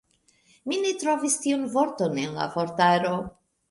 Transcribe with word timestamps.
Mi 0.71 0.79
ne 0.85 0.93
trovis 1.03 1.37
tiun 1.45 1.69
vorton 1.77 2.21
en 2.27 2.37
la 2.43 2.53
vortaro. 2.59 3.19